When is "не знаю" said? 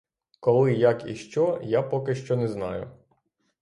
2.35-2.91